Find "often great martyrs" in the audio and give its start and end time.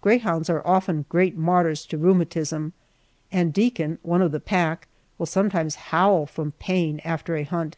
0.66-1.84